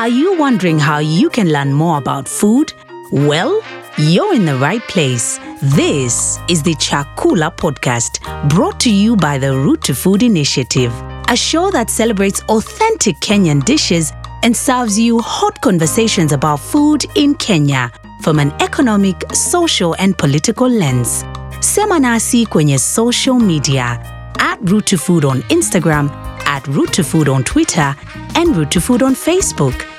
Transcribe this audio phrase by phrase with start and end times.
[0.00, 2.72] Are you wondering how you can learn more about food?
[3.12, 3.60] Well,
[3.98, 5.38] you're in the right place.
[5.60, 8.18] This is the Chakula podcast
[8.48, 10.90] brought to you by the Route to Food Initiative,
[11.28, 14.10] a show that celebrates authentic Kenyan dishes
[14.42, 17.92] and serves you hot conversations about food in Kenya
[18.22, 21.26] from an economic, social, and political lens.
[21.60, 24.00] Sema nasi kwenye social media
[24.38, 26.08] at Route to Food on Instagram,
[26.46, 27.94] at Route to Food on Twitter,
[28.34, 29.89] and Route to Food on Facebook.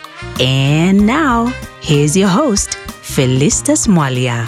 [0.43, 2.71] And now, here's your host,
[3.03, 4.47] Felistas Mwalia.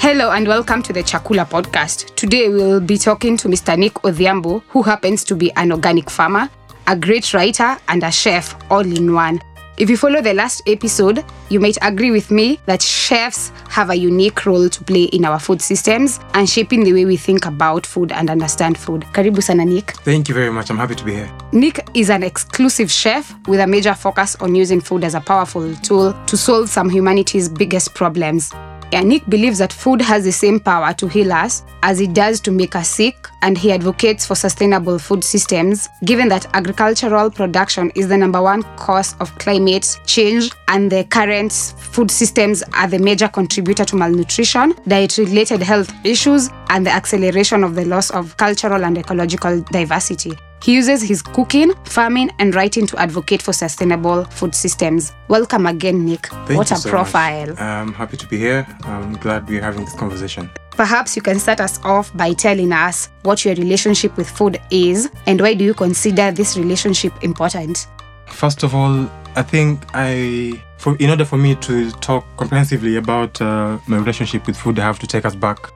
[0.00, 2.12] Hello and welcome to the Chakula podcast.
[2.16, 3.78] Today we'll be talking to Mr.
[3.78, 6.50] Nick Odhiambo, who happens to be an organic farmer,
[6.88, 9.40] a great writer, and a chef all in one.
[9.78, 13.94] If you follow the last episode, you might agree with me that chefs have a
[13.94, 17.84] unique role to play in our food systems and shaping the way we think about
[17.84, 19.02] food and understand food.
[19.12, 19.92] Karibu sana Nick.
[19.98, 20.70] Thank you very much.
[20.70, 21.30] I'm happy to be here.
[21.52, 25.74] Nick is an exclusive chef with a major focus on using food as a powerful
[25.76, 28.54] tool to solve some humanity's biggest problems.
[28.92, 32.40] And Nick believes that food has the same power to heal us as it does
[32.40, 37.90] to make us sick, and he advocates for sustainable food systems, given that agricultural production
[37.94, 42.98] is the number one cause of climate change, and the current food systems are the
[42.98, 48.36] major contributor to malnutrition, diet related health issues, and the acceleration of the loss of
[48.36, 50.32] cultural and ecological diversity.
[50.62, 55.12] He uses his cooking, farming, and writing to advocate for sustainable food systems.
[55.28, 56.26] Welcome again, Nick.
[56.26, 57.48] Thank what a so profile.
[57.48, 57.60] Much.
[57.60, 58.66] I'm happy to be here.
[58.82, 60.50] I'm glad we're having this conversation.
[60.70, 65.10] Perhaps you can start us off by telling us what your relationship with food is
[65.26, 67.86] and why do you consider this relationship important?
[68.26, 73.40] First of all, I think I, for in order for me to talk comprehensively about
[73.40, 75.70] uh, my relationship with food, I have to take us back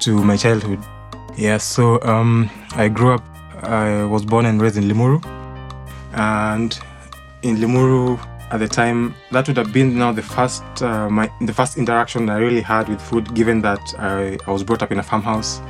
[0.00, 0.80] to my childhood.
[1.36, 3.22] Yeah, so um, I grew up.
[3.62, 5.24] I was born and raised in Limuru,
[6.14, 6.78] and
[7.42, 8.18] in Limuru
[8.50, 12.28] at the time that would have been now the first uh, my the first interaction
[12.28, 15.60] I really had with food, given that I, I was brought up in a farmhouse.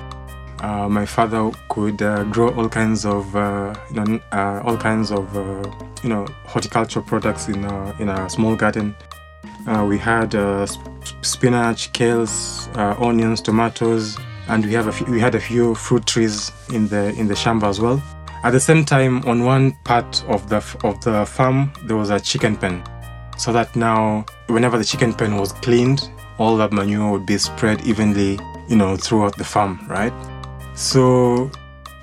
[0.60, 5.10] Uh, my father could uh, grow all kinds of uh, you know uh, all kinds
[5.10, 5.62] of uh,
[6.02, 8.94] you know horticultural products in a, in a small garden.
[9.66, 10.90] Uh, we had uh, sp-
[11.22, 14.16] spinach, kales, uh, onions, tomatoes,
[14.48, 17.34] and we have a few, we had a few fruit trees in the in the
[17.34, 18.02] shamba as well.
[18.44, 22.18] At the same time, on one part of the of the farm, there was a
[22.18, 22.82] chicken pen,
[23.36, 27.80] so that now whenever the chicken pen was cleaned, all that manure would be spread
[27.86, 28.38] evenly,
[28.68, 30.12] you know, throughout the farm, right?
[30.74, 31.50] So,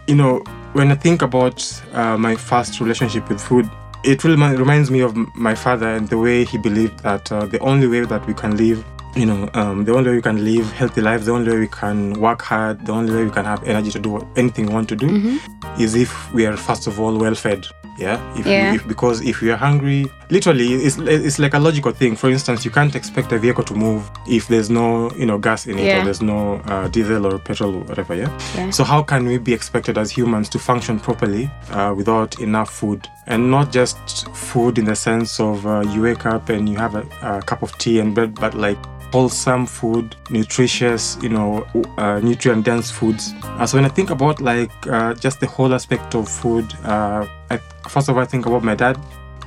[0.07, 0.39] you know,
[0.73, 1.59] when I think about
[1.93, 3.69] uh, my first relationship with food,
[4.03, 7.59] it really reminds me of my father and the way he believed that uh, the
[7.59, 8.85] only way that we can live,
[9.15, 11.67] you know, um, the only way we can live healthy lives, the only way we
[11.67, 14.87] can work hard, the only way we can have energy to do anything we want
[14.89, 15.39] to do,
[15.79, 17.65] is if we are first of all well fed.
[17.97, 18.73] Yeah, if, Yeah.
[18.75, 22.15] if because if we are hungry, literally, it's it's like a logical thing.
[22.15, 25.67] For instance, you can't expect a vehicle to move if there's no you know gas
[25.67, 25.99] in it Yeah.
[26.01, 28.15] or there's no uh, diesel or petrol or whatever.
[28.15, 28.29] Yeah?
[28.55, 28.69] Yeah.
[28.69, 33.05] So how can we be expected as humans to function properly uh, without enough food,
[33.27, 33.97] and not just
[34.33, 37.63] food in the sense of uh, you wake up and you have a, a cup
[37.63, 38.79] of tea and bread, but like
[39.11, 41.65] wholesome food, nutritious, you know,
[41.97, 43.33] uh, nutrient dense foods.
[43.43, 47.25] Uh, so when I think about like uh, just the whole aspect of food, uh,
[47.49, 48.97] I, first of all I think about my dad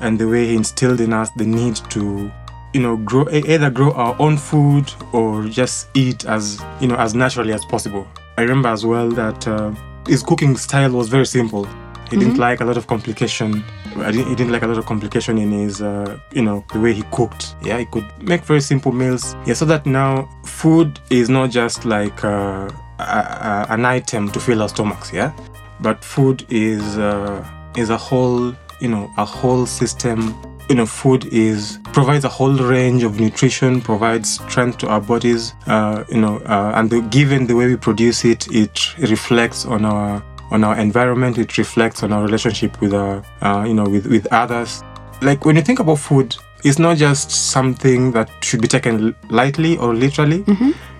[0.00, 2.30] and the way he instilled in us the need to
[2.74, 7.14] you know grow either grow our own food or just eat as you know as
[7.14, 8.06] naturally as possible
[8.38, 9.72] i remember as well that uh,
[10.06, 11.66] his cooking style was very simple
[12.12, 13.64] he didn't like a lot of complication.
[13.96, 16.92] Didn't, he didn't like a lot of complication in his uh, you know the way
[16.92, 17.56] he cooked.
[17.62, 19.34] Yeah he could make very simple meals.
[19.46, 24.40] Yeah so that now food is not just like uh, a, a, an item to
[24.40, 25.32] fill our stomachs yeah?
[25.80, 27.44] But food is uh,
[27.76, 30.34] is a whole you know a whole system.
[30.68, 35.54] You know food is provides a whole range of nutrition provides strength to our bodies
[35.66, 39.84] uh, you know uh, and the, given the way we produce it it reflects on
[39.84, 40.22] our
[40.52, 44.26] on our environment it reflects on our relationship with our uh, you know with with
[44.32, 44.82] others.
[45.22, 49.76] Like when you think about food it's not just something that should be taken lightly
[49.78, 50.44] or literally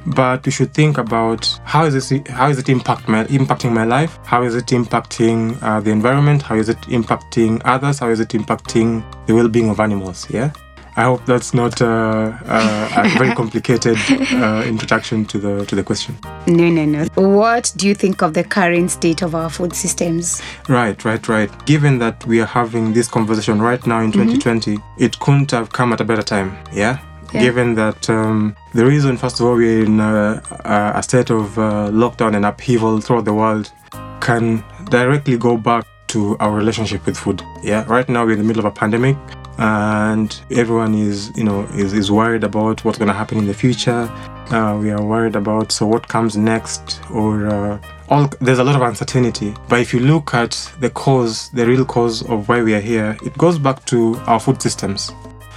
[0.07, 3.85] but we should think about how is this how is it impact my, impacting my
[3.85, 4.19] life?
[4.25, 6.43] How is it impacting uh, the environment?
[6.43, 8.01] How is it impacting others?
[8.01, 10.29] How is it impacting the well-being of animals?
[10.31, 10.51] Yeah
[10.97, 13.97] i hope that's not uh, uh, a very complicated
[14.33, 16.17] uh, introduction to the to the question
[16.47, 17.07] No, no, no.
[17.15, 20.43] What do you think of the current state of our food systems?
[20.69, 21.51] Right, right, right.
[21.67, 25.93] Given that we are having this conversation right now in 2020, it couldn't have come
[25.93, 26.57] at a better time.
[26.73, 26.99] Yeah.
[27.33, 27.43] Yeah.
[27.43, 31.57] Given that um, the reason, first of all, we're in uh, a a state of
[31.59, 33.71] uh, lockdown and upheaval throughout the world,
[34.21, 37.43] can directly go back to our relationship with food.
[37.63, 37.85] Yeah.
[37.89, 39.17] Right now, we're in the middle of a pandemic.
[39.59, 43.55] And everyone is you know is, is worried about what's going to happen in the
[43.55, 44.09] future.
[44.51, 47.01] Uh, we are worried about so what comes next?
[47.11, 47.79] Or uh,
[48.09, 49.55] all there's a lot of uncertainty.
[49.69, 53.17] But if you look at the cause the real cause of why we are here
[53.23, 55.13] it goes back to our food systems.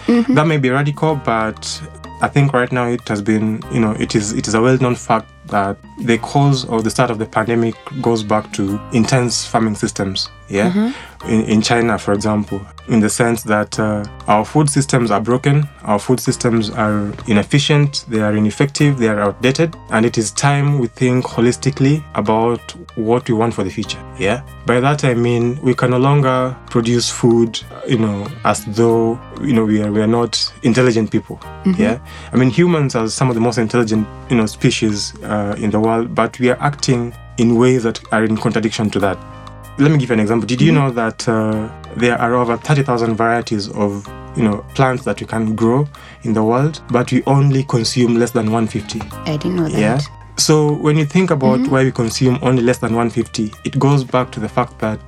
[0.07, 1.81] That may be radical but
[2.21, 4.95] i think right now it has been you know it is it is a well-known
[4.95, 9.75] fact that the cause or the start of the pandemic goes back to intense farming
[9.75, 10.93] systems yeah?
[11.25, 15.67] In, in china for example in the sense that uh, our food systems are broken
[15.83, 20.77] our food systems are inefficient they are ineffective they are outdated and it is time
[20.77, 22.59] we think holistically about
[22.95, 24.43] what we want for the future yeah?
[24.67, 29.53] By that i mean we can no longer produce food you know as though you
[29.53, 31.39] know we are we are not intelligent people
[31.77, 31.97] yeah?
[32.31, 35.69] I mean humans are some of the most intelligent you know species uh, Uh, in
[35.69, 39.17] the world but we are acting in ways that are in contradiction to that.
[39.77, 40.47] Let me give you an example.
[40.47, 40.87] Did you mm-hmm.
[40.87, 41.67] know that uh,
[41.97, 45.87] there are over 30000 varieties of you know plants that we can grow
[46.23, 49.79] in the world but we only consume less than 150 I didn't know that.
[49.79, 49.99] yeah.
[50.37, 51.71] So when you think about mm-hmm.
[51.71, 54.99] why we consume only less than 150, it goes back to the fact that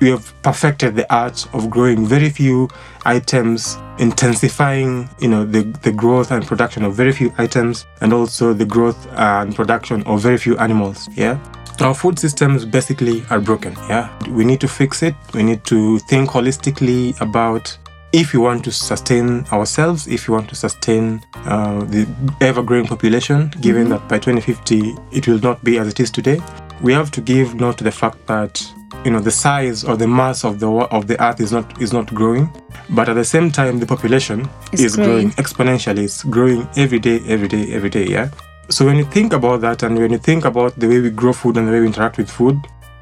[0.00, 2.68] we have perfected the art of growing very few
[3.04, 8.52] items, intensifying, you know, the, the growth and production of very few items, and also
[8.52, 11.08] the growth and production of very few animals.
[11.14, 11.38] Yeah.
[11.80, 13.74] Our food systems basically are broken.
[13.88, 14.08] Yeah.
[14.28, 15.14] We need to fix it.
[15.32, 17.76] We need to think holistically about
[18.12, 22.08] if you want to sustain ourselves, if you want to sustain uh, the
[22.40, 26.40] ever growing population, given that by 2050 it will not be as it is today,
[26.82, 28.66] we have to give note to the fact that
[29.04, 31.92] you know the size or the mass of the of the earth is not is
[31.92, 32.50] not growing,
[32.90, 35.30] but at the same time the population It's is growing growing.
[35.32, 36.04] exponentially.
[36.04, 38.06] It's growing every day, every day, every day.
[38.06, 38.30] Yeah.
[38.70, 41.32] So when you think about that, and when you think about the way we grow
[41.32, 42.56] food and the way we interact with food,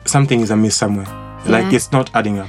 [0.05, 1.07] something is amiss somewhere.
[1.47, 2.49] Like it's not adding up.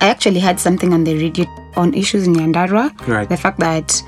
[0.00, 1.46] I actually had something on the radio
[1.76, 2.92] on issues in Nyandarua.
[3.08, 3.28] Right.
[3.28, 4.02] The fact that,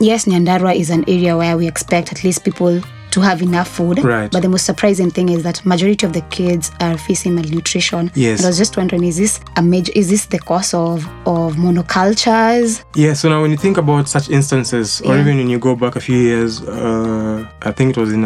[0.00, 2.80] yes, Nyandarua is an area where we expect at least people
[3.16, 3.98] to have enough food.
[4.04, 4.30] Right.
[4.30, 8.10] But the most surprising thing is that majority of the kids are facing malnutrition.
[8.14, 8.38] Yes.
[8.38, 11.56] And I was just wondering, is this a major, is this the cause of, of
[11.56, 12.84] monocultures?
[12.94, 15.22] Yeah, so now when you think about such instances, or Yeah.
[15.22, 18.22] even when you go back a few years, uh, I think it was in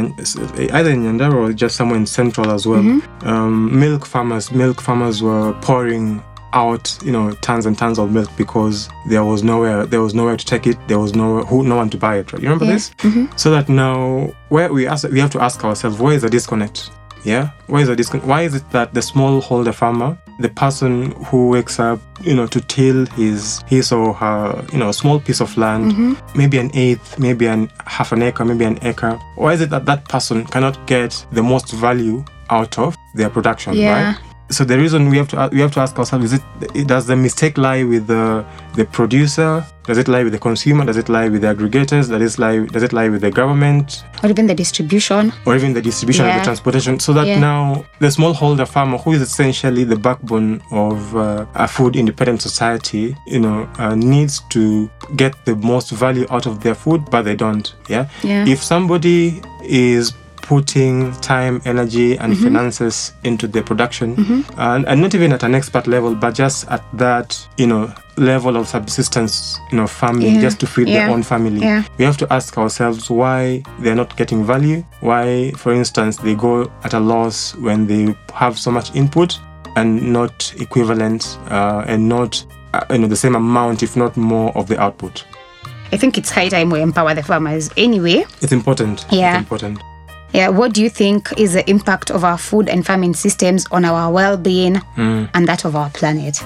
[0.79, 2.85] either in Nyandarua or just somewhere in Central as well.
[3.23, 6.21] Um, milk farmers, milk farmers were pouring
[6.53, 10.37] out, you know, tons and tons of milk because there was nowhere, there was nowhere
[10.37, 10.77] to take it.
[10.89, 12.33] There was no who, no one to buy it.
[12.33, 12.43] Right?
[12.43, 12.73] You remember Yeah.
[12.73, 12.91] this?
[12.99, 13.37] Mm-hmm.
[13.37, 16.91] So that now, where we ask, we have to ask ourselves, where is the disconnect?
[17.23, 18.27] Yeah, why is the disconnect?
[18.27, 22.63] Why is it that the smallholder farmer, the person who wakes up, you know, to
[22.63, 26.15] till his his or her, you know, small piece of land, mm-hmm.
[26.39, 29.85] maybe an eighth, maybe an half an acre, maybe an acre, why is it that
[29.85, 34.13] that person cannot get the most value out of their production, Yeah.
[34.13, 34.17] right?
[34.51, 36.41] So the reason we have to we have to ask ourselves is
[36.75, 38.45] it does the mistake lie with the
[38.75, 39.65] the producer?
[39.85, 40.85] Does it lie with the consumer?
[40.85, 42.09] Does it lie with the aggregators?
[42.11, 44.05] Does it lie does it lie with the government?
[44.23, 45.33] Or even the distribution?
[45.47, 46.39] or even the distribution and Yeah.
[46.39, 47.39] the transportation so that Yeah.
[47.41, 53.17] now the smallholder farmer who is essentially the backbone of uh, a food independent society
[53.27, 57.37] you know uh, needs to get the most value out of their food but they
[57.37, 58.45] don't yeah, Yeah.
[58.55, 60.13] if somebody is
[60.51, 64.09] putting time energy and finances into the production
[64.59, 67.83] and, and not even at an expert level but just at that you know
[68.17, 70.41] level of subsistence you know farming Yeah.
[70.41, 70.95] just to feed Yeah.
[71.07, 71.85] their own family Yeah.
[71.99, 76.55] we have to ask ourselves why they're not getting value why for instance they go
[76.83, 78.03] at a loss when they
[78.35, 79.39] have so much input
[79.77, 84.51] and not equivalent uh, and not uh, you know the same amount if not more
[84.59, 85.25] of the output
[85.93, 87.69] I think it's high time we empower the farmers.
[87.77, 89.33] Anyway, it's important Yeah.
[89.33, 89.79] it's important
[90.33, 93.85] yeah, what do you think is the impact of our food and farming systems on
[93.85, 95.25] our well-being Hmm.
[95.35, 96.41] and that of our planet?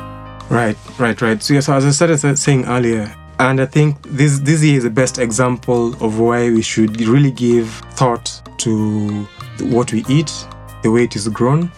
[0.51, 1.43] Right, right, right.
[1.43, 4.85] So, yeah, so as I started saying earlier, and I think this this year is
[4.85, 9.27] the best example of why we should really give thought to
[9.71, 10.31] what we eat,
[10.83, 11.71] the way it is grown,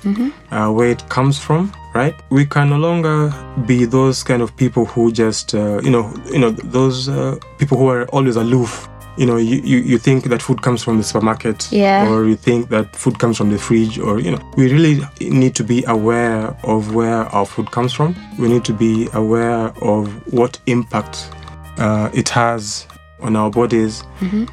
[0.51, 1.73] uh, where it comes from.
[1.95, 3.33] Right, we can no longer
[3.67, 7.79] be those kind of people who just, uh, you know, you know, those uh, people
[7.79, 8.87] who are always aloof.
[9.16, 12.08] You know, you, you, you think that food comes from the supermarket, Yeah.
[12.08, 15.54] or you think that food comes from the fridge, or you know, we really need
[15.56, 18.14] to be aware of where our food comes from.
[18.38, 21.30] We need to be aware of what impact
[21.78, 22.87] uh, it has
[23.20, 24.02] on our bodies,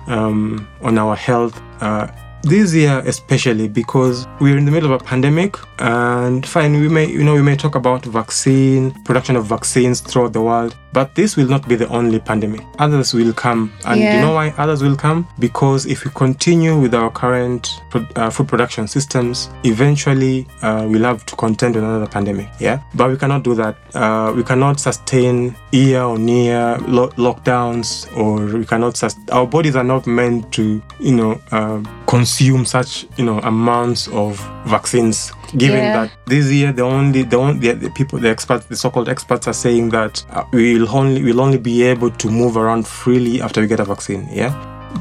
[0.08, 1.60] um, on our health.
[1.82, 2.08] Uh,
[2.44, 7.06] this year, especially because we're in the middle of a pandemic, and fine, we may,
[7.10, 11.36] you know, we may talk about vaccine production of vaccines throughout the world, But this
[11.36, 12.62] will not be the only pandemic.
[12.80, 13.72] Others will come.
[13.86, 14.16] And Yeah.
[14.16, 15.26] you know why others will come?
[15.40, 21.04] Because if we continue with our current pro- uh, food production systems, eventually uh, we'll
[21.04, 22.48] have to contend with another pandemic.
[22.60, 22.80] Yeah.
[22.94, 23.76] But we cannot do that.
[23.96, 28.96] Uh, we cannot sustain year on year lo- lockdowns, or we cannot.
[28.98, 34.08] Sus- our bodies are not meant to, you know, um consume such, you know, amounts
[34.10, 35.32] of vaccines.
[35.58, 35.94] Given Yeah.
[36.06, 36.12] that.
[36.26, 39.54] This year the only the only the, the people the experts the so-called experts are
[39.54, 43.68] saying that uh, we'll only we'll only be able to move around freely after we
[43.68, 44.52] get a vaccine yeah?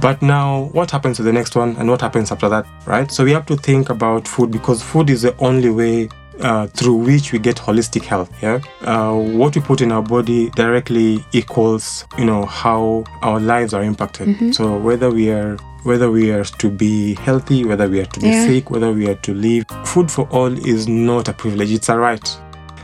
[0.00, 3.10] But now what happens to the next one and what happens after that right?
[3.10, 6.08] So we have to think about food because food is the only way
[6.40, 8.58] uh, through which we get holistic health yeah?
[8.82, 13.82] Uh, what we put in our body directly equals you know how our lives are
[13.82, 14.54] impacted.
[14.54, 18.28] So whether we are whether we are to be healthy whether we are to be
[18.28, 18.46] Yeah.
[18.46, 21.98] sick whether we are to live food for all is not a privilege it's a
[21.98, 22.28] right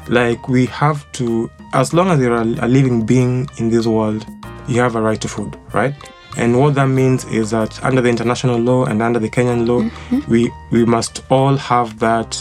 [0.09, 4.27] like we have to as long as you're a, a living being in this world
[4.67, 5.95] you have a right to food right
[6.37, 9.83] and what that means is that under the international law and under the kenyan law
[10.29, 12.39] we we must all have that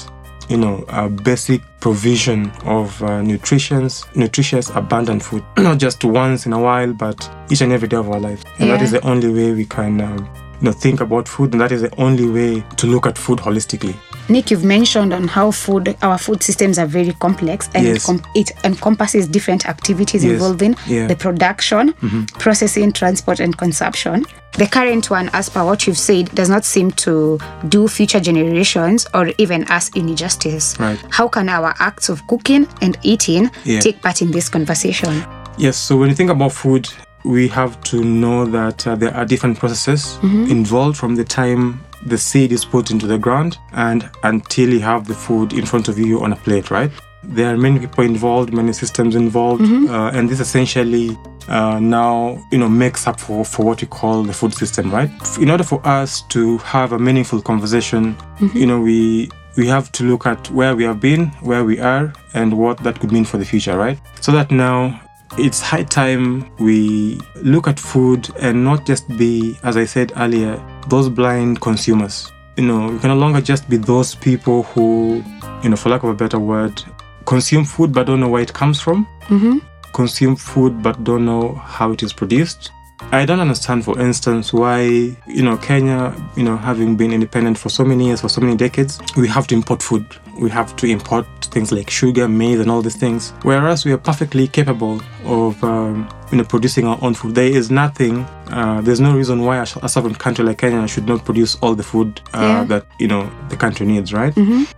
[0.50, 6.54] you know a basic provision of uh, nutritious nutritious abundant food not just once in
[6.54, 8.44] a while but each and every day of our life.
[8.60, 8.84] and that Yeah.
[8.86, 10.28] is the only way we can um,
[10.60, 13.40] you know think about food and that is the only way to look at food
[13.40, 13.96] holistically
[14.30, 18.06] Nick, you've mentioned on how food, our food systems are very complex, and Yes.
[18.06, 20.34] com- it encompasses different activities Yes.
[20.34, 21.08] involving Yeah.
[21.08, 22.24] the production, mm-hmm.
[22.38, 24.26] processing, transport, and consumption.
[24.58, 29.08] The current one, as per what you've said, does not seem to do future generations
[29.14, 30.76] or even us any justice.
[30.78, 31.00] Right.
[31.10, 33.80] How can our acts of cooking and eating Yeah.
[33.80, 35.24] take part in this conversation?
[35.58, 36.90] Yes, so when you think about food,
[37.28, 42.18] we have to know that uh, there are different processes involved from the time the
[42.18, 45.98] seed is put into the ground and until you have the food in front of
[46.00, 46.92] you on a plate, right?
[47.24, 51.18] There are many people involved, many systems involved, uh, and this essentially
[51.50, 55.10] uh, now you know makes up for, for what we call the food system, right?
[55.42, 58.16] In order for us to have a meaningful conversation,
[58.54, 62.14] you know, we we have to look at where we have been, where we are,
[62.36, 63.98] and what that could mean for the future, right?
[64.22, 65.02] So that now
[65.38, 70.62] it's high time we look at food and not just be, as I said earlier,
[70.88, 72.32] those blind consumers.
[72.58, 75.24] You know, we can no longer just be those people who,
[75.62, 76.84] you know, for lack of a better word,
[77.26, 79.60] consume food but don't know where it comes from, mm-hmm.
[79.94, 82.72] consume food but don't know how it is produced.
[83.00, 87.70] I don't understand, for instance, why, you know, Kenya, you know, having been independent for
[87.70, 90.06] so many years, for so many decades, we have to import food.
[90.40, 93.34] We have to import things like sugar, maize, and all these things.
[93.44, 97.36] Whereas we are perfectly capable of, um, you know, producing our own food.
[97.36, 101.24] There is nothing, uh, there's no reason why a, sovereign country like Kenya should not
[101.26, 102.64] produce all the food uh, Yeah.
[102.66, 104.34] that, you know, the country needs, right?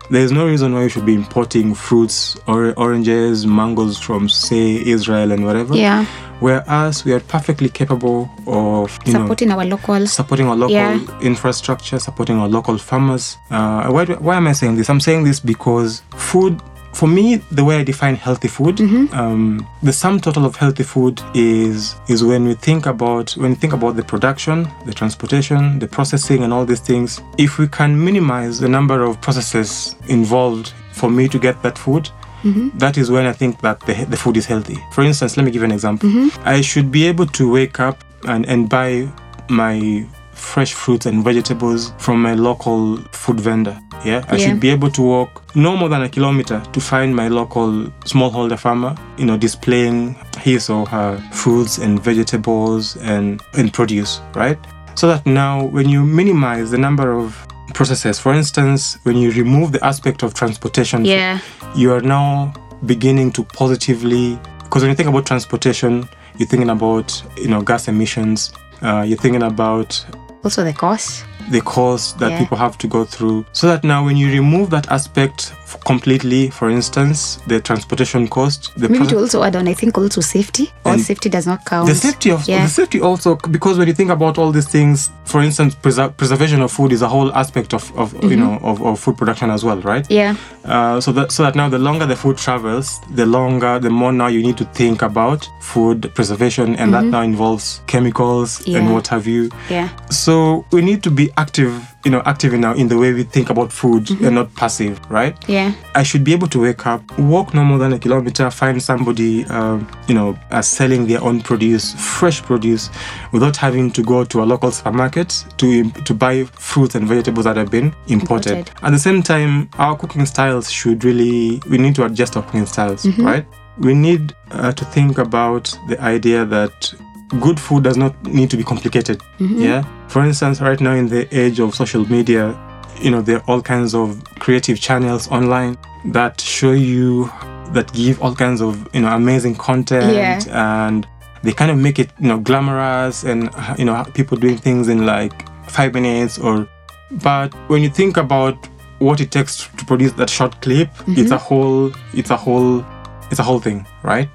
[0.09, 5.31] There's no reason why you should be importing fruits or oranges, mangoes from, say, Israel
[5.31, 5.75] and whatever.
[5.75, 6.05] Yeah.
[6.39, 10.13] Whereas we are perfectly capable of you know, Supporting our locals.
[10.13, 10.97] supporting our local Yeah.
[11.21, 13.37] infrastructure, supporting our local farmers.
[13.51, 14.89] Uh, why, do, why am I saying this?
[14.89, 16.61] I'm saying this because food,
[16.93, 19.13] for me, the way I define healthy food, mm-hmm.
[19.13, 23.55] um, the sum total of healthy food is is when we think about when we
[23.55, 27.21] think about the production, the transportation, the processing, and all these things.
[27.37, 32.09] If we can minimize the number of processes involved for me to get that food,
[32.43, 32.77] mm-hmm.
[32.77, 34.77] that is when I think that the, the food is healthy.
[34.91, 36.09] For instance, let me give you an example.
[36.09, 36.47] Mm-hmm.
[36.47, 39.07] I should be able to wake up and, and buy
[39.49, 43.77] my fresh fruits and vegetables from my local food vendor.
[44.05, 44.47] Yeah, I Yeah.
[44.47, 48.57] should be able to walk no more than a kilometer to find my local smallholder
[48.57, 54.57] farmer, you know, displaying his or her fruits and vegetables and, and produce, right?
[54.95, 59.71] So that now when you minimize the number of processes, for instance, when you remove
[59.71, 61.39] the aspect of transportation Yeah.
[61.75, 62.53] you are now
[62.85, 67.87] beginning to positively because when you think about transportation you're thinking about you know gas
[67.87, 70.05] emissions uh, you're thinking about
[70.43, 71.25] Also the cost.
[71.51, 72.39] The cost that Yeah.
[72.39, 75.53] people have to go through so that now when you remove that aspect
[75.85, 80.21] completely for instance the transportation cost the Maybe to also add on, I think also
[80.21, 80.71] safety.
[80.85, 81.87] All safety does not count.
[81.87, 82.63] the safety of Yeah.
[82.63, 86.61] the safety also because when you think about all these things for instance preser- preservation
[86.61, 88.39] of food is a whole aspect of, of you Mm-hmm.
[88.39, 90.35] know of, of food production as well right Yeah.
[90.65, 94.11] Uh, so that so that now the longer the food travels, the longer, the more
[94.11, 98.77] now you need to think about food preservation, and that now involves chemicals Yeah.
[98.79, 99.49] and what have you.
[99.69, 99.89] Yeah.
[100.09, 101.71] So we need to be active,
[102.03, 104.99] you know, active in our in the way we think about food and not passive,
[105.09, 105.35] right?
[105.47, 105.73] Yeah.
[105.95, 109.45] I should be able to wake up, walk no more than a kilometer, find somebody,
[109.45, 112.89] um, you know, uh, selling their own produce, fresh produce,
[113.31, 117.55] without having to go to a local supermarket to to buy fruits and vegetables that
[117.55, 118.57] have been imported.
[118.57, 118.83] Imported.
[118.83, 122.65] At the same time, our cooking styles should really we need to adjust our cooking
[122.65, 123.45] styles, right?
[123.79, 126.93] we need uh, to think about the idea that
[127.39, 129.19] good food does not need to be complicated.
[129.39, 129.61] Mm-hmm.
[129.61, 130.07] Yeah.
[130.07, 132.57] For instance, right now in the age of social media,
[133.01, 137.29] you know, there are all kinds of creative channels online that show you
[137.73, 140.39] that give all kinds of you know amazing content Yeah.
[140.87, 141.07] and
[141.43, 145.05] they kind of make it you know glamorous and you know people doing things in
[145.05, 145.33] like
[145.69, 146.67] five minutes or
[147.11, 148.55] but when you think about
[148.99, 151.13] what it takes to produce that short clip mm-hmm.
[151.17, 152.83] it's a whole it's a whole
[153.29, 154.29] it's a whole thing right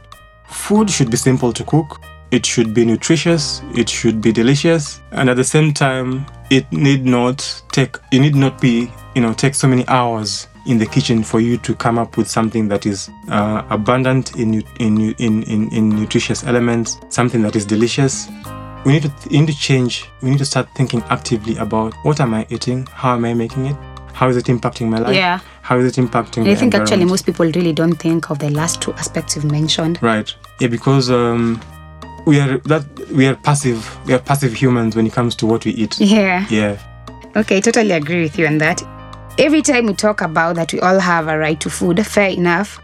[0.47, 2.01] food should be simple to cook
[2.35, 7.05] it should be nutritious it should be delicious and at the same time it need
[7.05, 7.39] not
[7.71, 11.41] take you need not be you know take so many hours in the kitchen for
[11.41, 15.89] you to come up with something that is uh, abundant in, in, in, in, in
[15.91, 18.29] nutritious elements something that is delicious
[18.85, 22.19] we need to we need to change we need to start thinking actively about what
[22.21, 23.77] am i eating how am i making it
[24.13, 25.39] how is it impacting my life Yeah.
[25.63, 28.51] how is it impacting And I think actually most people really don't think of the
[28.51, 29.99] last two aspects you've mentioned.
[30.03, 30.33] Right.
[30.61, 31.61] Yeah, because um,
[32.27, 33.99] we are that we are passive.
[34.07, 35.99] We are passive humans when it comes to what we eat.
[36.01, 36.47] Yeah.
[36.51, 36.79] Yeah.
[37.37, 38.83] Okay, totally agree with you on that.
[39.39, 42.81] Every time we talk about that we all have a right to food, fair enough,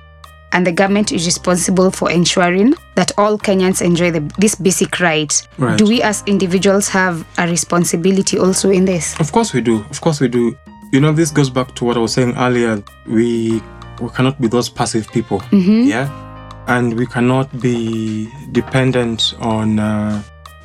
[0.53, 5.47] and the government is responsible for ensuring that all Kenyans enjoy the, this basic right.
[5.59, 5.79] Right.
[5.79, 9.19] Do we as individuals have a responsibility also in this?
[9.21, 9.85] Of course we do.
[9.91, 10.57] Of course we do.
[10.93, 12.83] You know, this goes back to what I was saying earlier.
[13.07, 13.63] We
[14.01, 15.39] we cannot be those passive people.
[15.53, 15.89] Mm-hmm.
[15.89, 16.30] Yeah.
[16.71, 20.23] And we cannot be dependent on, uh,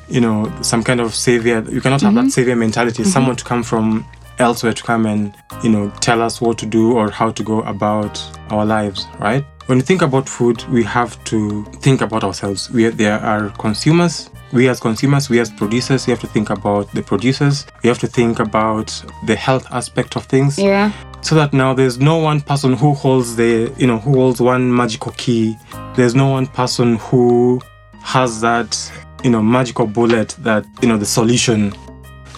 [0.08, 1.64] you know, some kind of savior.
[1.68, 3.02] You cannot have that savior mentality.
[3.04, 4.06] Someone to come from
[4.38, 5.34] elsewhere to come and,
[5.64, 9.44] you know, tell us what to do or how to go about our lives, right?
[9.66, 12.70] When you think about food, we have to think about ourselves.
[12.70, 14.30] We are, there are consumers.
[14.52, 17.66] We as consumers, we as producers, we have to think about the producers.
[17.82, 18.94] We have to think about
[19.26, 20.92] the health aspect of things Yeah.
[21.20, 24.74] So that now there's no one person who holds the you know who holds one
[24.74, 25.56] magical key.
[25.94, 27.60] There's no one person who
[28.00, 28.92] has that
[29.24, 31.72] you know magical bullet that you know the solution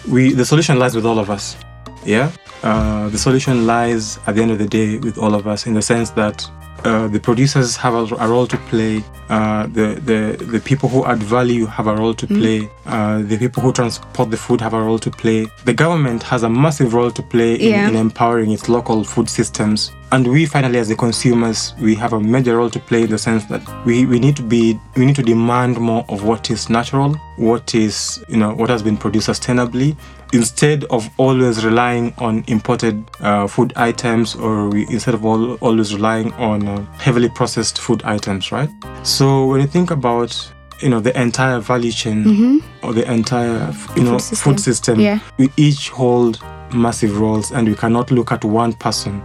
[0.09, 1.57] we the solution lies with all of us.
[2.05, 2.31] Yeah?
[2.63, 5.75] Uh, the solution lies at the end of the day with all of us in
[5.75, 6.49] the sense that
[6.85, 9.03] uh, the producers have a, a role to play.
[9.29, 12.67] Uh, the, the the people who add value have a role to play.
[12.87, 15.47] Uh, the people who transport the food have a role to play.
[15.67, 17.89] The government has a massive role to play in, Yeah.
[17.89, 19.93] in empowering its local food systems.
[20.13, 23.19] And we finally, as the consumers, we have a major role to play in the
[23.19, 26.71] sense that we, we need to be we need to demand more of what is
[26.71, 29.95] natural, what is you know what has been produced sustainably,
[30.33, 35.95] instead of always relying on imported uh, food items or we, instead of all, always
[35.95, 38.69] relying on uh, heavily processed food items right
[39.03, 44.05] so when you think about you know the entire value chain or the entire you
[44.05, 44.97] know Food food system.
[44.97, 45.19] system, Yeah.
[45.39, 46.41] we each hold
[46.73, 49.23] massive roles and we cannot look at one person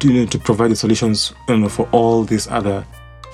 [0.00, 2.84] to, you know, to provide the solutions you know for all these other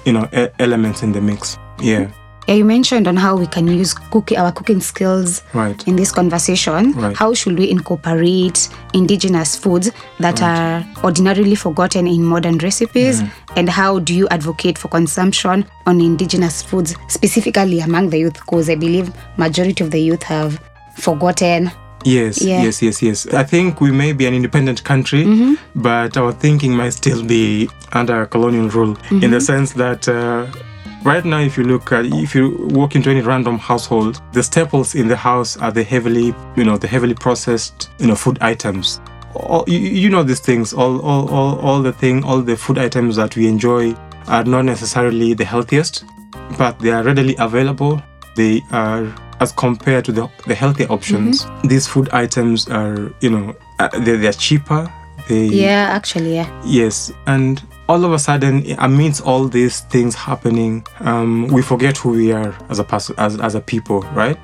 [0.05, 2.11] you know e- elements in the mix yeah
[2.47, 6.13] Yeah, you mentioned on how we can use cooking, our cooking skills right in this
[6.13, 6.93] conversation.
[6.93, 7.17] Right.
[7.17, 13.23] How should we incorporate indigenous foods that are ordinarily forgotten in modern recipes?
[13.23, 13.53] Mm-hmm.
[13.59, 18.35] And how do you advocate for consumption on indigenous foods, specifically among the youth?
[18.35, 20.61] Because I believe majority of the youth have
[20.99, 21.71] forgotten.
[22.05, 22.63] Yes, Yeah.
[22.63, 23.27] yes, yes, yes.
[23.33, 28.27] I think we may be an independent country, but our thinking might still be under
[28.27, 30.47] colonial rule in the sense that uh,
[31.05, 34.95] right now, if you look at, if you walk into any random household, the staples
[34.95, 39.01] in the house are the heavily, you know, the heavily processed, you know, food items.
[39.35, 40.73] All, you, you know these things.
[40.73, 43.93] All, all, all, all the thing, all the food items that we enjoy
[44.29, 46.05] are not necessarily the healthiest,
[46.57, 48.03] but they are readily available.
[48.37, 51.47] They are as compared to the, the healthy options.
[51.65, 54.91] These food items are, you know, uh, they're, they're cheaper.
[55.29, 56.63] They Yeah, actually, yeah.
[56.65, 62.11] Yes, and all of a sudden, amidst all these things happening, um, we forget who
[62.11, 64.39] we are as a person, as, as a people, right?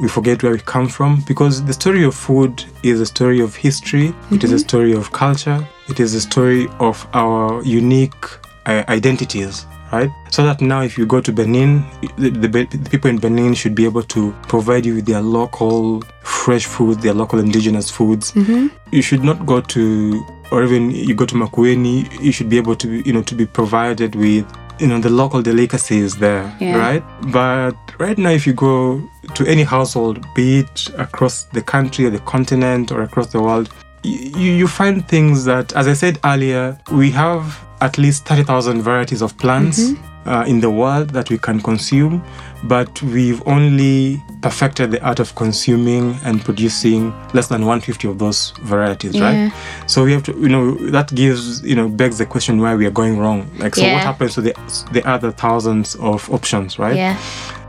[0.00, 3.56] We forget where we come from because the story of food is a story of
[3.56, 4.14] history.
[4.30, 5.66] It is a story of culture.
[5.88, 8.24] It is a story of our unique
[8.66, 10.10] uh, identities, right?
[10.30, 11.84] So that now, if you go to Benin,
[12.16, 16.02] the, the, the people in Benin should be able to provide you with their local
[16.22, 18.32] fresh food, their local indigenous foods.
[18.32, 18.68] Mm-hmm.
[18.92, 22.76] You should not go to, or even you go to Makueni, you should be able
[22.76, 24.46] to, you know, to be provided with,
[24.78, 26.76] you know, the local delicacies there, Yeah.
[26.78, 27.04] right?
[27.32, 29.02] But right now, if you go
[29.34, 33.70] to any household, be it across the country or the continent or across the world,
[34.04, 39.22] you, you find things that, as I said earlier, we have at least 30,000 varieties
[39.22, 39.92] of plants.
[40.26, 42.22] uh, in the world that we can consume,
[42.64, 48.52] but we've only perfected the art of consuming and producing less than 150 of those
[48.60, 49.24] varieties, Yeah.
[49.44, 49.52] right?
[49.86, 52.84] So we have to, you know, that gives, you know, begs the question why we
[52.84, 53.48] are going wrong.
[53.58, 53.94] Like, so Yeah.
[53.94, 54.52] what happens to the
[54.92, 56.96] the other thousands of options, right?
[56.96, 57.16] Yeah.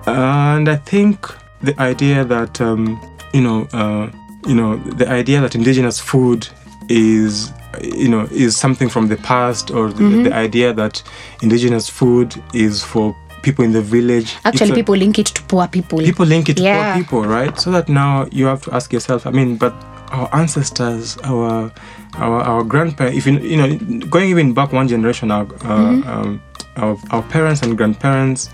[0.08, 1.16] and I think
[1.62, 3.00] the idea that um,
[3.32, 4.10] you know, uh,
[4.50, 6.48] you know, the idea that indigenous food
[6.90, 10.24] is you know is something from the past, or the, Mm-hmm.
[10.24, 11.04] the idea that
[11.42, 14.36] indigenous food is for people in the village.
[14.44, 16.00] Actually, a- people link it to poor people.
[16.00, 16.94] people link it to Yeah.
[16.94, 17.58] poor people, right?
[17.60, 19.26] So that now you have to ask yourself.
[19.26, 19.74] I mean, but
[20.12, 21.72] our ancestors, our
[22.18, 23.70] our, our grandparents, if you you know,
[24.08, 26.42] going even back one generation, our uh, um,
[26.78, 28.50] our, our parents and grandparents,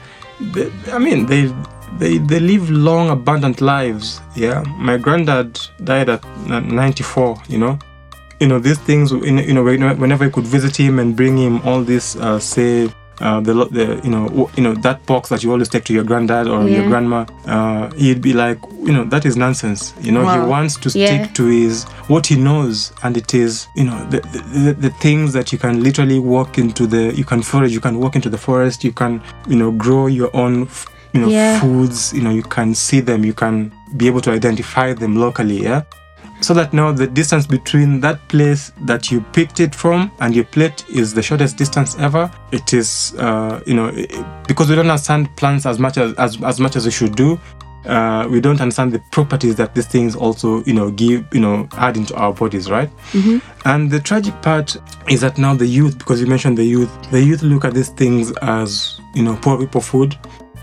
[0.53, 1.51] they, I mean, they.
[1.99, 4.19] They, they live long, abundant lives.
[4.35, 7.37] Yeah, my granddad died at 94.
[7.47, 7.79] You know,
[8.39, 9.11] you know these things.
[9.11, 12.15] You know, you know, when- whenever I could visit him and bring him all this,
[12.15, 12.89] uh, say,
[13.21, 15.93] uh, the, the you know w- you know that box that you always take to
[15.93, 19.93] your granddad or your grandma, uh, he'd be like, you know, that is nonsense.
[20.01, 21.27] You know, he wants to stick Yeah.
[21.27, 24.19] to his what he knows, and it is you know the,
[24.53, 27.99] the the things that you can literally walk into the you can forage, you can
[27.99, 30.63] walk into the forest, you can you know grow your own.
[30.63, 31.61] f- You know, Yeah.
[31.61, 32.11] foods.
[32.13, 33.23] You know, you can see them.
[33.23, 35.63] You can be able to identify them locally.
[35.63, 35.83] Yeah
[36.41, 40.45] so that now the distance between that place that you picked it from and your
[40.45, 42.29] plate is the shortest distance ever.
[42.51, 43.91] It is uh, you know
[44.47, 47.39] because we don't understand plants as much as as, as much as we should do
[47.87, 51.67] uh, we don't understand the properties that these things also you know give you know
[51.73, 52.89] add into our bodies right?
[53.65, 54.75] And the tragic part
[55.07, 57.89] is that now the youth because you mentioned the youth the youth look at these
[57.89, 60.17] things as you know poor people food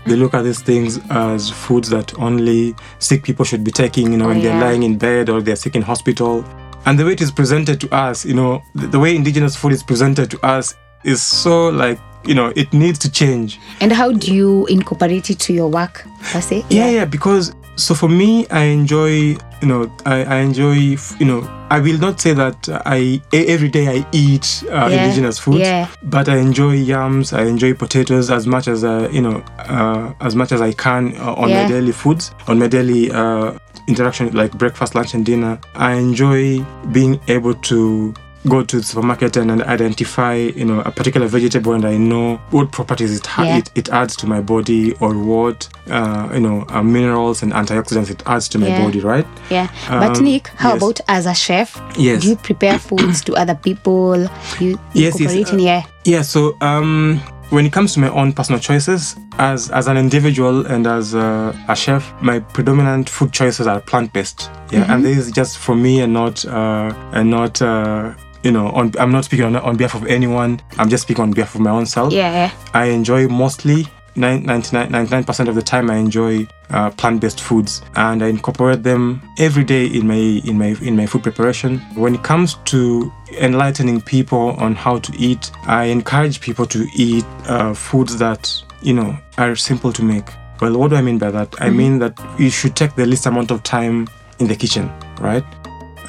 [0.05, 4.17] they look at these things as foods that only sick people should be taking, you
[4.17, 6.43] know, Oh, when they're lying in bed or they're sick in hospital.
[6.85, 9.71] And the way it is presented to us, you know, the, the way indigenous food
[9.71, 13.59] is presented to us is so like, you know, it needs to change.
[13.81, 16.65] And how do you incorporate it to your work, per se?
[16.69, 20.73] Yeah, yeah, because so for me, I enjoy, you know, I, I enjoy,
[21.19, 25.39] you know, I will not say that i every day I eat uh, Yeah, indigenous
[25.39, 25.87] food yeah.
[26.03, 30.35] but I enjoy yams, I enjoy potatoes as much as uh, you know, uh, as
[30.35, 31.63] much as I can uh, on Yeah.
[31.63, 33.57] my daily foods, on my daily uh,
[33.87, 35.59] interaction like breakfast, lunch, and dinner.
[35.75, 36.59] I enjoy
[36.91, 38.13] being able to
[38.47, 42.37] go to the supermarket and, and identify you know a particular vegetable and I know
[42.51, 43.57] what properties it, ha- Yeah.
[43.57, 48.09] it it adds to my body or what uh, you know uh, minerals and antioxidants
[48.09, 48.83] it adds to my Yeah.
[48.85, 49.67] body right Yeah.
[49.89, 50.77] But Um, Nick, how yes.
[50.77, 51.79] about as a chef?
[51.97, 52.21] Yes.
[52.23, 54.27] Do you prepare foods to other people?
[54.59, 55.83] You Yes, yes, uh, yeah.
[56.05, 60.65] Yeah, so um, when it comes to my own personal choices, as as an individual
[60.67, 64.49] and as a, a chef, my predominant food choices are plant based.
[64.71, 68.67] Yeah, and this is just for me and not uh, and not uh, you know
[68.69, 70.61] on, I'm not speaking on, on behalf of anyone.
[70.77, 72.13] I'm just speaking on behalf of my own self.
[72.13, 72.51] Yeah.
[72.73, 78.27] I enjoy mostly 99 percent of the time I enjoy uh, plant-based foods and I
[78.27, 81.79] incorporate them every day in my in my in my food preparation.
[81.95, 87.25] When it comes to enlightening people on how to eat, I encourage people to eat
[87.47, 88.51] uh, foods that
[88.81, 90.25] you know are simple to make.
[90.61, 91.55] Well, what do I mean by that?
[91.59, 94.07] I mean that you should take the least amount of time
[94.39, 95.43] in the kitchen, right?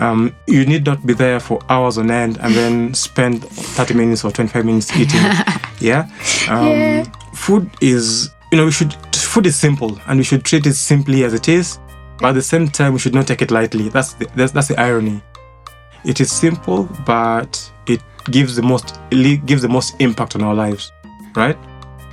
[0.00, 4.24] Um, you need not be there for hours on end and then spend 30 minutes
[4.24, 5.20] or 25 minutes eating.
[5.80, 6.09] yeah?
[6.48, 7.04] Um,
[7.35, 11.24] Food is, you know, we should, food is simple and we should treat it simply
[11.24, 11.78] as it is,
[12.18, 13.88] but at the same time, we should not take it lightly.
[13.88, 15.20] That's the, that's, that's the irony.
[16.04, 20.54] It is simple, but it gives the most, it gives the most impact on our
[20.54, 20.92] lives,
[21.35, 21.59] right?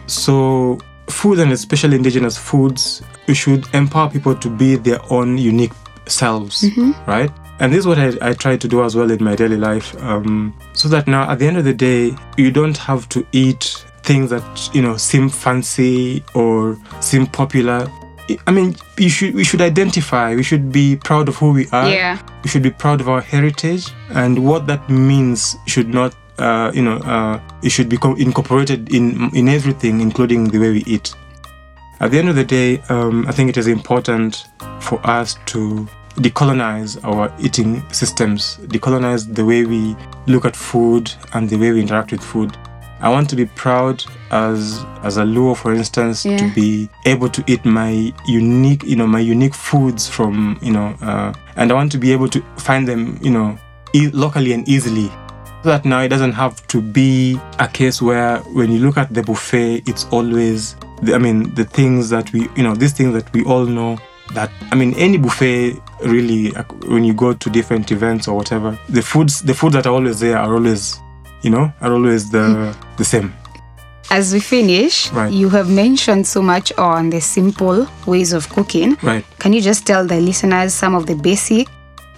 [0.07, 5.73] So, food and especially indigenous foods, we should empower people to be their own unique
[6.07, 6.65] selves,
[7.07, 7.31] right?
[7.61, 9.95] And this is what I, I try to do as well in my daily life.
[10.01, 13.85] Um, so that now at the end of the day, you don't have to eat
[14.01, 14.43] things that,
[14.73, 17.87] you know, seem fancy or seem popular.
[18.47, 20.33] I- mean, you should we should identify.
[20.35, 21.87] We should be proud of who we are.
[21.87, 22.17] Yeah.
[22.43, 26.81] We should be proud of our heritage and what that means should not, uh, you
[26.81, 31.13] know, uh, it should be co- incorporated in in everything, including the way we eat.
[31.99, 34.45] At the end of the day, um, I think it is important
[34.79, 39.95] for us to decolonize our eating systems, decolonize the way we
[40.27, 42.57] look at food and the way we interact with food.
[42.99, 46.37] I want to be proud as as a Luo, for instance, Yeah.
[46.37, 50.93] to be able to eat my unique, you know, my unique foods from, you know,
[51.01, 53.57] uh, and I want to be able to find them, you know,
[53.93, 55.09] e- locally and easily.
[55.63, 59.11] So that now it doesn't have to be a case where when you look at
[59.13, 63.13] the buffet, it's always, the, I mean, the things that we, you know, these things
[63.13, 63.97] that we all know
[64.33, 66.51] that, I mean, any buffet really,
[66.87, 70.19] when you go to different events or whatever, the foods, the foods that are always
[70.19, 70.99] there are always,
[71.41, 73.33] you know, are always the the same.
[74.09, 75.31] as we finish, Right.
[75.31, 78.97] you have mentioned so much on the simple ways of cooking.
[79.01, 79.23] Right.
[79.39, 81.67] Can you just tell the listeners some of the basic,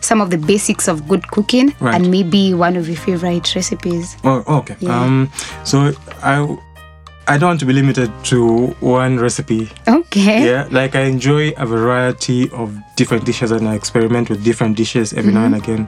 [0.01, 1.93] some of the basics of good cooking, Right.
[1.95, 4.17] and maybe one of your favorite recipes?
[4.23, 4.75] Oh, okay.
[4.79, 4.99] Yeah.
[5.01, 5.29] Um,
[5.63, 5.93] so
[6.23, 6.41] I,
[7.27, 9.69] I don't want to be limited to one recipe.
[9.87, 10.45] Okay.
[10.45, 15.13] Yeah, like I enjoy a variety of different dishes and I experiment with different dishes
[15.13, 15.87] every now and again.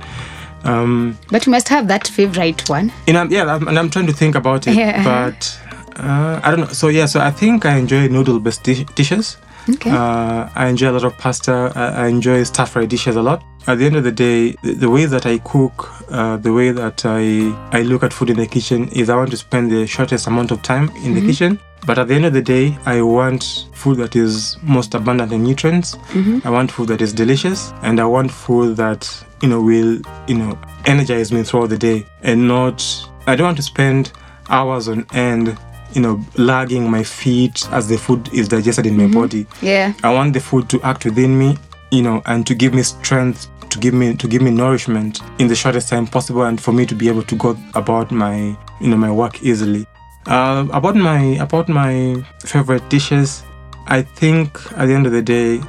[0.63, 2.91] Um, But you must have that favorite one.
[3.05, 5.03] you know, yeah, I'm, and I'm trying to think about it, Yeah.
[5.03, 5.59] but
[5.97, 6.67] uh, I don't know.
[6.73, 9.37] So yeah, so I think I enjoy noodle-based dish- dishes.
[9.69, 9.89] Okay.
[9.91, 11.71] Uh, I enjoy a lot of pasta.
[11.75, 13.43] I, I enjoy stir fry dishes a lot.
[13.67, 16.71] At the end of the day, the, the way that I cook, uh, the way
[16.71, 19.87] that I I look at food in the kitchen is I want to spend the
[19.87, 21.59] shortest amount of time in the kitchen.
[21.87, 25.43] But at the end of the day, I want food that is most abundant in
[25.43, 25.97] nutrients.
[26.43, 29.01] I want food that is delicious, and I want food that
[29.41, 32.83] you know will you know energize me throughout the day, and not.
[33.27, 34.11] I don't want to spend
[34.49, 35.57] hours on end
[35.95, 39.47] you know, lagging my feet as the food is digested in my body.
[39.61, 39.93] Yeah.
[40.03, 41.57] I want the food to act within me,
[41.91, 45.47] you know, and to give me strength, to give me to give me nourishment in
[45.47, 48.89] the shortest time possible, and for me to be able to go about my, you
[48.89, 49.87] know, my work easily.
[50.27, 53.43] Uh, about my about my favorite dishes,
[53.87, 55.61] I think at the end of the day,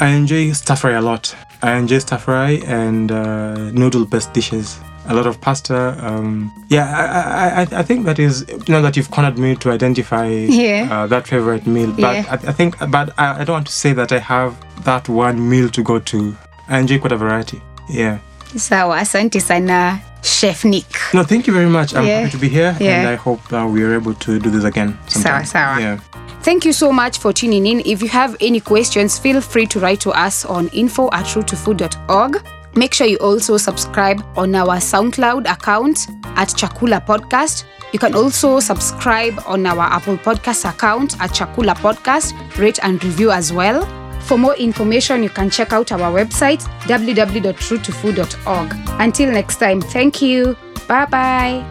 [0.00, 1.34] I enjoy stir fry a lot.
[1.62, 4.80] I enjoy stir fry and uh, noodle-based dishes.
[5.10, 5.96] A lot of pasta.
[6.06, 9.70] Um, yeah, I, I, I, think that is you know that you've cornered me to
[9.70, 10.88] identify Yeah.
[10.90, 11.90] uh, that favorite meal.
[11.92, 12.24] But Yeah.
[12.30, 15.48] I, I think, but I, I don't want to say that I have that one
[15.48, 16.36] meal to go to.
[16.68, 17.62] I enjoy quite a variety.
[17.88, 18.18] Yeah.
[18.56, 20.86] Sawa, asante sana, Chef Nick.
[21.14, 21.94] No, thank you very much.
[21.94, 22.20] I'm Yeah.
[22.20, 23.00] happy to be here, Yeah.
[23.00, 24.98] and I hope uh, we are able to do this again.
[25.06, 25.44] sometime.
[25.46, 25.80] Sawa, sawa.
[25.80, 25.98] Yeah.
[26.42, 27.80] Thank you so much for tuning in.
[27.84, 32.42] If you have any questions, feel free to write to us on info at routetofood.org.
[32.78, 37.64] Make sure you also subscribe on our SoundCloud account at Chakula Podcast.
[37.92, 43.32] You can also subscribe on our Apple Podcast account at Chakula Podcast, rate and review
[43.32, 43.84] as well.
[44.20, 48.74] For more information, you can check out our website www.routetofood.org.
[49.00, 50.56] Until next time, thank you.
[50.86, 51.64] Bye bye.